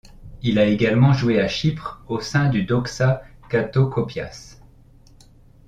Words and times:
Il 0.41 0.57
a 0.57 0.65
également 0.65 1.13
joué 1.13 1.39
à 1.39 1.47
Chypre 1.47 2.01
au 2.07 2.19
sein 2.21 2.49
du 2.49 2.63
Doxa 2.63 3.21
Katokopias. 3.51 4.59